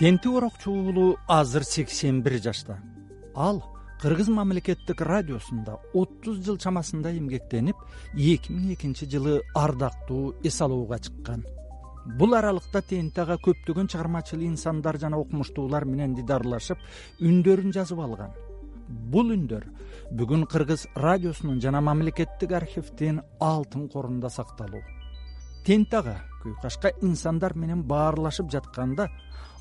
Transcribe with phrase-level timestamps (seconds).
[0.00, 2.78] тенти орокчу уулу азыр сексен бир жашта.
[3.34, 3.62] Ал
[4.00, 7.76] кыргыз мамлекеттик радиосунда отуз жыл чамасында эмгектенип
[8.14, 11.44] эки миң экинчи жылы ардактуу эс алууга чыккан.
[12.16, 16.80] Бул аралыкта тенти ага көптөгөн чыгармачыл инсандар жана окумуштуулар менен дидарлашып
[17.20, 18.32] үндөрүн жазып алган.
[18.88, 19.68] Бул үндөр
[20.16, 24.80] бүгүн кыргыз радиосунун жана мамлекеттик архивдин алтын корунда сакталуу
[25.64, 29.08] тенти ага күйкашка инсандар менен баарлашып жатканда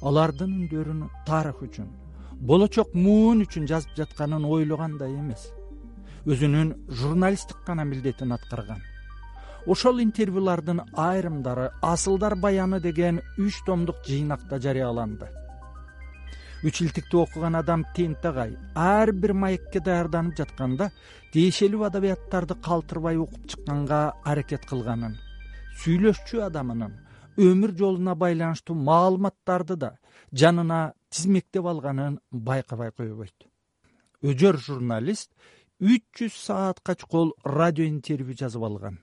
[0.02, 1.90] алардын үндөрүн тарых үчүн
[2.40, 5.50] болочок муун үчүн жазып жатканын ойлогандай эмес.
[6.26, 6.72] Өзүнүн
[7.02, 8.82] журналисттик гана милдетин аткарган.
[9.68, 15.28] Ошол интервьюлардын айрымдары асылдар баяны деген үч томдук жыйнакта жарыяланды.
[16.64, 20.92] Үч илтикти окуган адам тенти агай ар бир маекке даярданып жатканда
[21.34, 25.16] тиешелүү адабияттарды калтырбай окуп чыкканга аракет кылганын
[25.82, 26.96] сүйлөшчү адамынын
[27.40, 29.92] өмүр жолуна байланыштуу маалыматтарды да
[30.42, 30.80] жанына
[31.10, 33.48] тизмектеп алганын байкабай койбойт.
[34.22, 35.32] Өжөр журналист
[35.80, 39.00] үч жүз саатка чукул радио интервью жазып алган.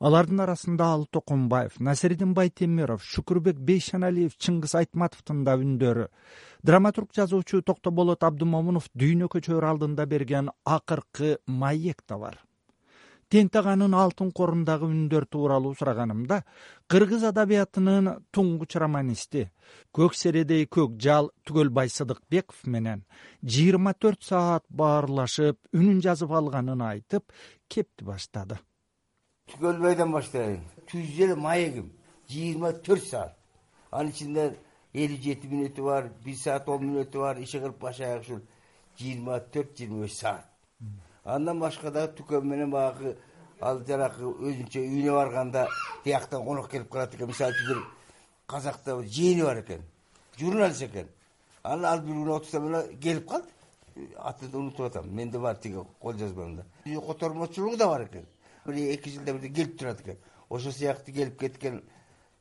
[0.00, 6.08] Алардын арасында алы токомбаев насиридин байтемиров шүкүрбек бейшеналиев чыңгыз айтматовдун да үндөрү
[6.64, 12.40] драматург жазуучу токтоболот абдымомунов дүйнө көчөр алдында берген акыркы маек да бар
[13.34, 16.36] тенти аганын алтын корундагы үндөр тууралуу сураганымда
[16.92, 19.48] кыргыз адабиятынын туңгуч романисти
[19.98, 23.02] көк середей көк жал түгөлбай сыдыкбеков менен
[23.42, 27.26] жыйырма төрт саат баарлашып үнүн жазып алганын айтып
[27.66, 28.60] кепти баштады.
[29.50, 31.90] Түгөлбайдан баштайын түз эле маегим.
[32.30, 33.34] Жыйырма төрт саат.
[33.90, 34.46] Анын ичинде
[34.94, 38.42] элүү жети мүнөтү бар бир саат он мүнөтү бар иши кылып баш аяк ушул
[39.00, 40.53] жыйырма төрт жыйырма беш саат
[41.24, 43.16] андан башка дагы түкөн менен баягы
[43.60, 45.66] ал жанагы өзүнчө үйүнө барганда
[46.04, 47.28] тияктан конок келип калат экен.
[47.28, 47.82] Мисалы үчүн бир
[48.46, 49.82] казакта жээни бар экен
[50.38, 51.08] журналист экен.
[51.62, 53.48] Анан ал бир күнү отурсам эле келип калды.
[54.18, 55.08] Атын унутуп атам.
[55.08, 58.26] Менде бар тиги кол жазмамда котормочулугу да бар экен.
[58.66, 60.18] Бир эки жылда бирде келип турат экен.
[60.50, 61.82] Ошол сыяктуу келип кеткен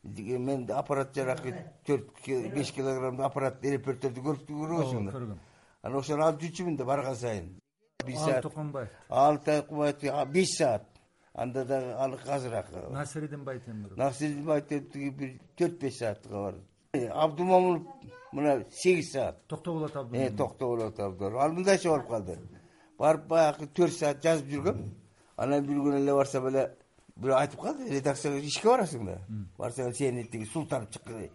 [0.03, 1.55] мен аппарат жанагы
[1.85, 2.09] төрт
[2.53, 5.37] беш килограммдуу аппарат репортерди көрбөйсүңбү көргөм
[5.83, 7.47] анан ошону алып жүрчүмүн да барган сайын
[8.05, 8.35] бир саат.
[8.35, 10.83] Алы токомбаев алы токомбаев беш саат.
[11.33, 16.55] Анда дагы ал азыраак насиридин байтемиров насиридин байтемиров тиги бир төрт беш сааттыгы бар
[16.93, 17.87] абдумомунов
[18.31, 19.47] мына сегиз саат.
[19.47, 22.37] Токтоболот аб э, токтоболот абдумомунов ал мындайча болуп калды.
[22.99, 24.83] Барып баягы төрт саат жазып жүргөм.
[25.37, 26.67] Анан бир күнү эле барсам эле
[27.15, 27.89] бирөө айтып калды.
[27.89, 29.17] Редакцияга ишке барасың да.
[29.57, 30.87] Барсаң сени тиги султан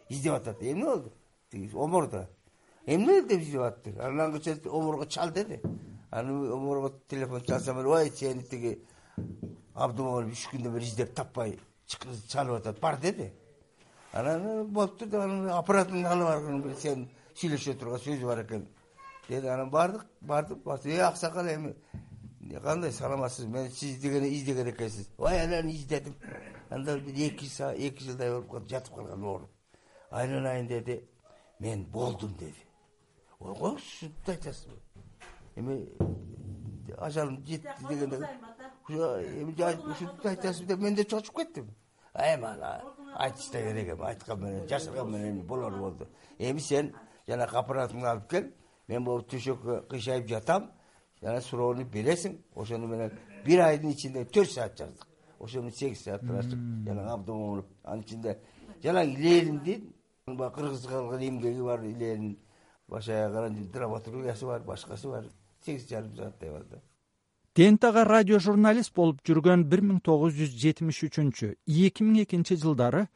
[0.09, 0.62] издеп атат.
[0.62, 1.12] Эмне болду?
[1.51, 2.28] Тиги омордо
[2.87, 3.97] эмне деп издеп атты?
[3.99, 5.61] Анан ангыча оморго чал деди
[6.11, 8.79] анан оморго телефон чалсам эле ой сени тиги
[9.75, 11.59] абдумомунов үч күндөн бери издеп таппай
[12.29, 13.33] чалып атат бар деди
[14.13, 18.67] анан болуптур деп анан аппаратыңды алып баргын сенин сүйлөшө турган сөзү бар экен
[19.29, 21.75] деди анан бардык бардык э аксакал эми
[22.63, 26.15] кандай саламатсызбы мен сизди гана издеген экенсиз ой анан издедим
[26.71, 27.47] анда бир эки
[27.77, 29.51] эки жылдай болуп жатып калган ооруп
[30.11, 31.05] айланайын деди.
[31.59, 32.65] Мен болдум деди.
[33.41, 34.81] Ойго шынтты айтасызбы
[35.59, 35.89] эми
[36.97, 38.17] ажалым жетти дегенде
[38.89, 41.75] ушинтип айтасызбы деп мен да чочуп кеттим.
[42.15, 42.83] Эми ана
[43.17, 46.09] айтышта керек эми айткан менен жашырган менен эмне болору болду.
[46.39, 46.95] Эми сен
[47.27, 48.51] жанагы аппаратыңды алып кел
[48.89, 50.71] мен могу төшөккө кыйшайып жатам
[51.21, 52.39] жана суроону бересиң.
[52.55, 55.07] Ошону менен бир айдын ичинде төрт саат жаздык.
[55.39, 58.39] Ошо менен сегиз саат ачып жанагы абдымомунов анын ичинде
[58.83, 59.93] жанагы илеримдин
[60.27, 62.39] баягы кыргызга кылган эмгеги бар илеринин
[62.89, 65.25] баш аягы анан драматургиясы бар башкасы бар
[65.65, 66.81] сегиз жарым сааттай бар да
[67.59, 71.49] тенти ага радио журналист болуп жүргөн бир миң тогуз жүз жетимиш үчүнчү
[71.87, 73.09] эки миң экинчи жылдары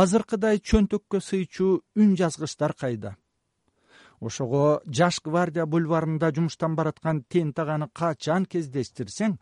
[0.00, 3.14] азыркыдай чөнтөккө сыйчу үн жазгычтар кайда?
[4.20, 9.38] Ошого жаш гвардия бульварында жумуштан бараткан тенти аганы качан кездештирсең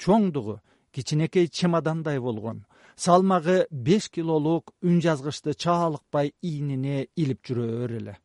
[0.00, 0.60] чоңдугу
[0.92, 2.64] кичинекей чемодандай болгон
[2.96, 8.16] салмагы беш килолук үн жазгычты чаалыкпай ийнине илип жүрөр эле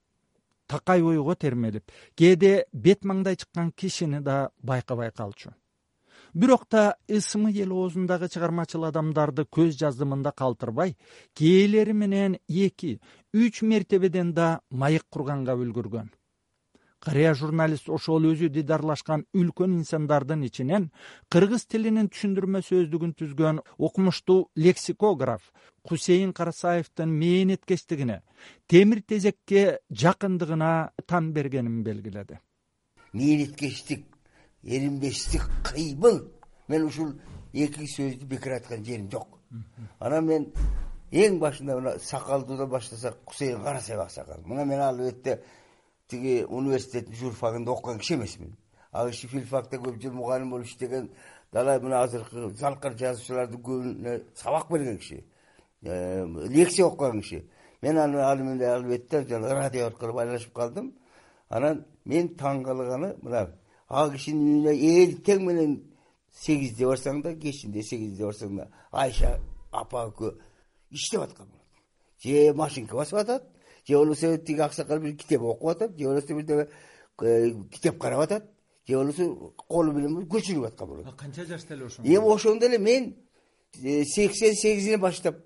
[0.68, 5.54] такай ойго термелип кээде бет маңдай чыккан кишини да байкабай калчу
[6.34, 10.98] бирок да ысмы эл оозундагы чыгармачыл адамдарды көз жаздымында калтырбай
[11.34, 13.00] кээлери менен эки
[13.34, 16.12] үч мертебеден да маек курганга үлгүргөн
[17.06, 20.90] карыя журналист ошол өзү дидарлашкан үлкөн инсандардын ичинен
[21.30, 25.52] кыргыз тилинин түшүндүрмө сөздүгүн түзгөн окумуштуу лексикограф
[25.88, 28.22] кусейин карасаевдин мээнеткечтигине
[28.68, 32.40] темир тезекке жакындыгына тан бергенин белгиледи.
[33.14, 34.06] Мээнеткечтик
[34.64, 36.24] эринбештик кыймыл
[36.68, 37.14] мен ушул
[37.54, 39.38] эки сөздү бекер айткан жерим жок.
[40.00, 40.48] Анан мен
[41.12, 45.40] эң башында мына сакалдуудан баштасак кусейин карасаев аксакал мына мен албетте
[46.08, 48.56] тиги университеттин журфагында окуган киши эмесмин.
[48.92, 51.10] Ал киши филфакта көп жыл мугалим болуп иштеген
[51.54, 55.24] дала мына азыркы залкар жазуучулардын көбүнө сабак берген киши.
[55.82, 57.46] Лекция окуган киши.
[57.82, 60.94] Мен ал менен албетте жана радио аркылуу байланышып калдым.
[61.50, 63.50] Анан мен таң калганы мына
[63.90, 65.76] ал кишинин үйүнө эртең менен
[66.36, 69.38] сегизде барсаң да кечинде сегизде барсаң да айша
[69.72, 70.34] апа экөө
[70.92, 71.52] иштеп аткан
[72.24, 73.46] же машинка басып атат
[73.88, 76.68] же болбосо тиги аксакал бир китеп окуп атат же болбосо бирдеме
[77.22, 78.46] э, китеп карап атат.
[78.88, 81.16] Же болбосо колу менен көчүрүп аткан болот.
[81.16, 83.16] Канча жашта эле ошондо эми ошондо эле мен
[83.82, 85.38] э, сексен сегизден баштап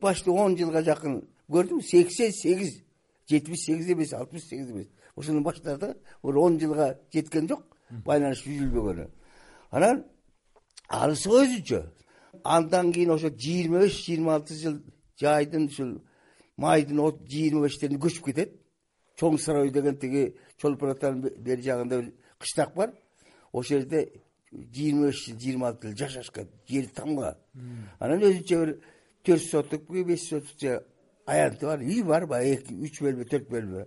[0.00, 2.82] почти он жылга жакын көрдүңбү сексен сегиз
[3.28, 4.88] жетимиш сегиз эмес алтымыш сегиз эмес.
[5.16, 7.64] Ошондон баштады бир он жылга жеткен жок
[8.04, 9.08] байланыш үзүлбөгөнү.
[9.70, 10.04] Анан
[10.88, 11.82] анысы өзүнчө
[12.44, 14.80] андан кийин ошо жыйырма беш жыйырма алты жыл
[15.20, 15.98] жайдын ушул
[16.60, 18.54] майдын жыйырма бештеринде көчүп кетет.
[19.18, 22.92] Чоң сарой деген тиги чолпон атанын бери жагында бир кыштак бар.
[23.52, 24.08] Ошол жерде
[24.52, 27.36] жыйырма беш жыл жыйырма алты жыл жашашкан жери тамга.
[27.98, 28.76] Анан өзүнчө бир
[29.24, 30.80] төрт сотокпу беш сотокчу
[31.26, 31.80] аянты бар.
[31.80, 33.86] Үй бар баягы эки үч бөлмө төрт бөлмө.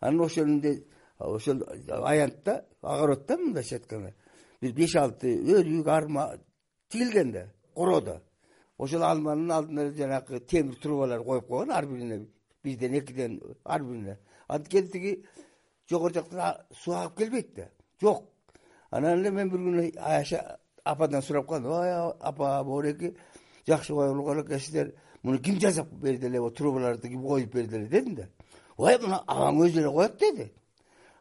[0.00, 0.76] Анан ошондо
[1.18, 4.12] ошол аянтта огороддо мындайча айтканда
[4.60, 6.30] бир беш алты өрүк арма
[6.88, 8.20] тигилген да короодо
[8.78, 12.26] ошол алманын алдына жанагы темир трубалар коюп койгон ар бирине
[12.62, 14.18] бирден экиден ар бирине
[14.48, 15.24] анткени тиги
[15.88, 17.68] жогору жактан суу агып келбейт да.
[18.00, 18.24] Жок.
[18.90, 21.72] Анан эле мен бир күнү аяша ападан сурап калдым.
[21.72, 23.16] Ой апа могуреки
[23.66, 27.86] жакшы коюлган экенсиздер муну ким жасап берди эле трубаларды ким коюп берди эле?
[27.86, 28.28] дедим да.
[28.76, 30.52] Ой муну апаң өзү эле коет деди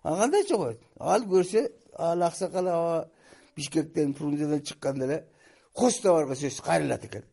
[0.04, 0.82] а кандайча коет?
[1.00, 3.10] Ал көрсө ал аксакал аба
[3.56, 5.26] бишкектен фрунзеден чыкканда эле
[5.74, 7.24] кос товарга сөзсүз кайрылат экен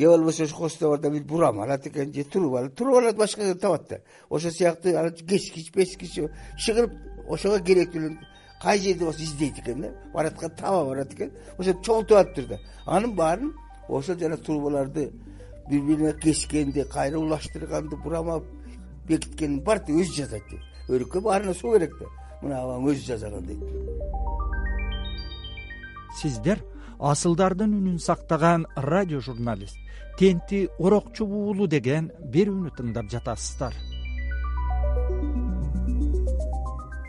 [0.00, 3.88] же болбосо ошо кос товардан бир бурам алат экен же труба трубаларды башка жерден табат
[3.88, 4.00] да.
[4.30, 6.18] Ошол сыяктуу анан кечкич печкич
[6.56, 6.92] шыгырып
[7.28, 8.16] ошого керектүү
[8.62, 9.92] кай жерде болсо издейт экен да.
[10.14, 11.32] Бараткан таба барат экен.
[11.58, 12.58] Ошентип чогултуп алыптыр да.
[12.86, 13.52] Анын баарын
[13.88, 15.12] ошол жана трубаларды
[15.68, 18.44] бири бирине кескенди кайра улаштырганды бурамап
[19.06, 22.06] бекиткенин баарын өзү жасайт дейт өрүккө баарына суу керек да.
[22.42, 23.62] Мына абаң өзү жасаган дейт.
[26.20, 26.64] Сиздер
[27.00, 29.78] асылдардын үнүн сактаган радио журналист
[30.18, 33.72] тенти орокчу уулу деген берүүнү тыңдап жатасыздар.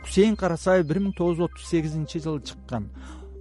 [0.05, 2.87] Кусейин карасаев бир миң тогуз жүз отуз сегизинчи жылы чыккан.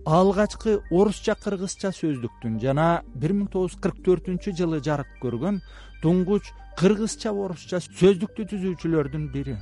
[0.07, 5.63] Алгачкы орусча кыргызча сөздүктүн жана бир миң тогуз жүз кырк төртүнчү жылы жарык көргөн
[6.03, 6.51] туңгуч
[6.81, 9.57] кыргызча орусча сөздүктү түзүүчүлөрдүн бири.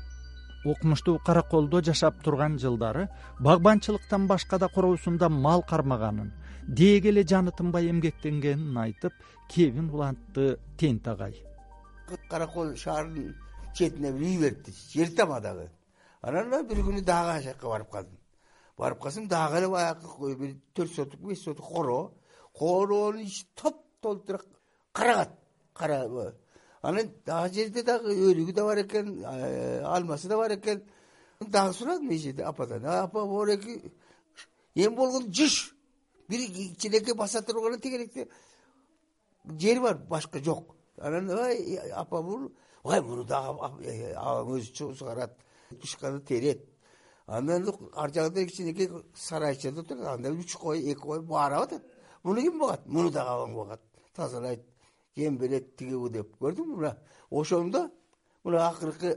[0.65, 3.09] Укмуштуу караколдо жашап турган жылдары
[3.41, 6.33] багбанчылыктан башка да короосунда мал кармаганын
[6.69, 9.13] деги эле жаны тынбай эмгектенгенин айтып
[9.49, 11.35] кебин улантты тент агай.
[12.29, 13.35] Каракол шаарынын
[13.75, 15.71] четине бир үй берипти жер тамадагы
[16.21, 18.19] анан бир күнү дагы жака барып калдым.
[18.77, 22.13] Барып калсам дагы эле баягы бир төрт сотук беш сотук короо
[22.53, 24.41] короонун ичи топтолтура
[24.93, 25.31] карагат
[25.73, 26.35] кара
[26.83, 29.25] анан ал жерде дагы өрүгү да бар экен
[29.85, 30.83] алмасы да бар экен.
[31.41, 32.85] Дагы сурадым жерде ападан.
[32.85, 33.93] Апа могуреки
[34.75, 35.75] эми болгону жыш
[36.29, 38.29] бир кичинекей баса турган тегеректе
[39.45, 40.77] жер бар башка жок.
[40.97, 42.53] Анан ой апа бул
[42.85, 45.37] ой муну дагы э, абаң өзү сугарат
[45.81, 46.65] тышканы терет
[47.27, 51.85] андан ар жагында кичинекей сарайчада отурат анда үч кой эки кой баарап атат.
[52.23, 53.81] Муну ким багат муну дагы абаң багат
[54.15, 54.67] тазалайт
[55.17, 56.97] жем берет тигебу деп көрдүңбү мына
[57.31, 57.91] ошондо
[58.45, 59.17] мына акыркы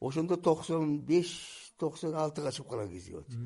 [0.00, 1.30] ошондо токсон беш
[1.78, 3.38] токсон алтыга чыгып калган кези болчу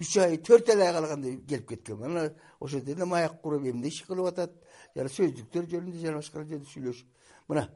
[0.00, 4.02] үч ай төрт эле ай калганда келип кеткем анан ошол жерде маяк куруп эмне иш
[4.04, 4.52] кылып атат?
[4.94, 7.06] Жана сөздүктөр жөнүндө жана башкалар жөнүндө сүйлөшүп
[7.48, 7.68] мына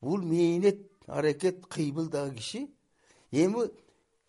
[0.00, 2.66] бул мээнет аракет кыймылдагы киши
[3.32, 3.68] эми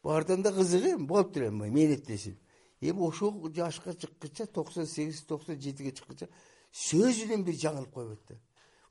[0.04, 2.38] баардан да кызыгы эми болуптур эми мээнеттесин
[2.82, 6.28] эми ошол жашка чыккыча токсон сегиз токсон жетиге чыккыча
[6.72, 8.36] сөзүнөн бир жаңылып койбойт да.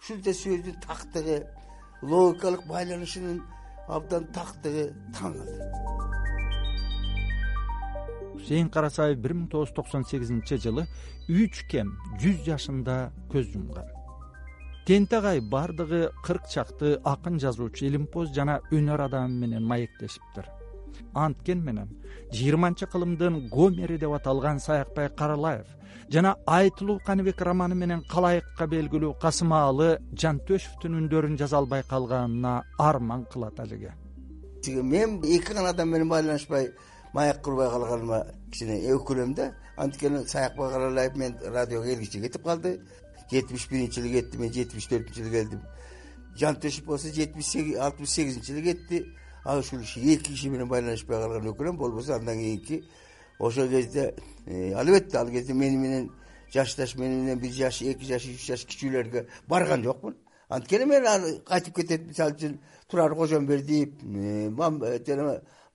[0.00, 1.44] Ушунча сөздүн тактыгы
[2.02, 3.42] логикалык байланышынын
[3.88, 6.25] абдан тактыгы таң калтырды
[8.70, 10.86] карасаев бир миң тогуз жүз токсон сегизинчи жылы
[11.28, 12.96] үч кем жүз жашында
[13.32, 13.86] көз жумган
[14.86, 20.46] тент агай баардыгы кырк чакты акын жазуучу илимпоз жана өнөр адамы менен маектешиптир
[21.14, 21.88] анткен менен
[22.32, 25.66] жыйырманчы кылымдын гомери деп аталган саякбай каралаев
[26.08, 29.88] жана айтылуу каныбек романы менен калайыкка белгилүү касымаалы
[30.22, 33.94] жантөшевдин үндөрүн жаза албай калганына арман кылат алиге.
[34.66, 36.70] Мен эки гана адам менен байланышпай
[37.16, 42.80] маяк курбай калганыма кичине өкүнөм да анткени саякбай каралаев мен радиого келгичи кетип калды.
[43.30, 45.62] Жетимиш биринчи жылы кетти мен жетимиш төртүнчү жылы келдим.
[46.36, 49.06] Жантөшев болсо жетимиш сегиз алтымыш сегизинчи жылы кетти.
[49.44, 52.84] Ал ушул эки киши менен байланышпай калган өкүнөм болбосо андан кийинки
[53.38, 56.12] ошол кезде э, албетте ал кезде мени менен
[56.52, 60.16] жашташ мени менен бир жаш эки жаш үч жаш кичүүлөргө барган жокмун.
[60.48, 61.04] Анткени мен
[61.46, 62.58] кайтып кетет мисалы үчүн
[62.88, 63.88] турар кожомбердиев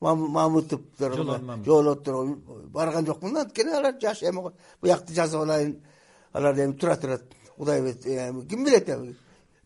[0.01, 2.37] э, э, жоолоттор
[2.73, 5.79] барган жокмун анткени алар жаш эми буякты жазып алайын.
[6.33, 7.23] Алар эми тура турат.
[7.55, 8.03] Кудайберт
[8.49, 9.15] ким билет эми?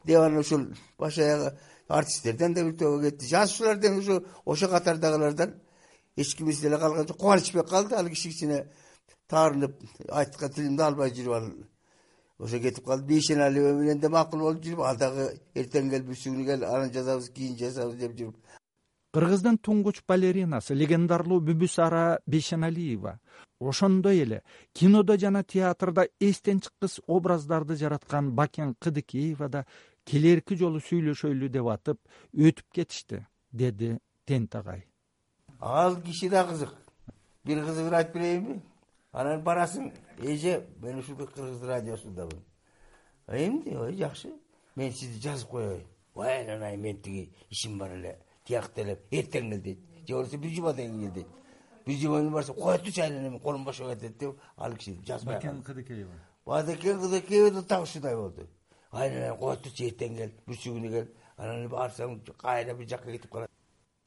[0.04, 3.28] Деп анан ушул баш аягы артисттерден да бир тобо кетти.
[3.28, 5.56] Жазуучулардан ушу ошол катардагылардан
[6.18, 7.96] эч кимиси деле калган жок кубанычбек калды.
[7.96, 8.68] Ал киши кичине
[9.30, 11.50] таарынып айткан тилимди албай жүрүп ал
[12.40, 13.06] ошо кетип калды.
[13.06, 17.58] Бейшеналиева менен да макул болуп жүрүп ал дагы эртең кел бүрсү кел анан жазабыз кийин
[17.58, 18.36] жазабыз деп жүрүп
[19.16, 23.20] кыргыздын туңгуч балеринасы легендарлуу бүбүсара бейшеналиева
[23.60, 24.42] ошондой эле
[24.74, 29.66] кинодо жана театрда эстен чыккыс образдарды жараткан бакен кыдыкеева да
[30.06, 32.02] келэрки жолу сүйлөшөлү деп атып
[32.36, 33.96] өтүп кетишти деди
[34.26, 34.86] тентагай
[35.60, 36.70] ал киши да кызык.
[37.44, 38.62] Бир кызыгын айтып берейинби.
[39.12, 39.92] Анан барасың
[40.22, 42.44] эже мен ушул кыргыз радиосундамын
[43.28, 44.30] эмне ой жакшы.
[44.76, 45.84] Мен сизди жазып коеюн.
[46.16, 49.80] Ой анан мен тиги ишим бар эле тиякта эле эртең кел дейт.
[50.08, 51.28] Же болбосо бир жумадан кийин кел дейт.
[51.86, 55.64] Бир жума кийин барсам коетучу айлана эми колум бошоп кетет деп ал киши жазбай бакен
[55.64, 56.12] кыдыкеева.
[56.46, 58.48] Бакен кыдыкеева да так ушундай болду
[58.96, 63.52] айнан коетучу эртең кел бүрсү күнү кел анан барсаң кайра бир жака кетип калат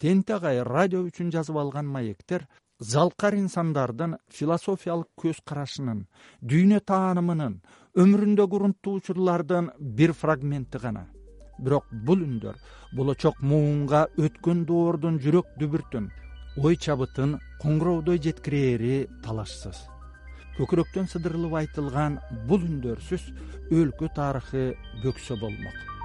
[0.02, 2.46] тентагай радио үчүн жазып алган маектер
[2.92, 6.04] залкар инсандардын философиялык көз карашынын
[6.52, 7.60] дүйнө таанымынын
[8.04, 11.06] өмүрүндөгү урунттуу учурлардын бир фрагменти гана
[11.58, 12.56] бирок бул үндөр
[12.96, 16.08] болочок муунга өткөн доордун жүрөк дүбүртүн
[16.64, 19.84] ой чабытын коңгуроодой жеткирээри талашсыз.
[20.58, 23.28] Көкүрөктөн сыдырылып айтылган бул үндөрсүз
[23.70, 24.72] өлкө тарыхы
[25.04, 25.97] бөксө болмок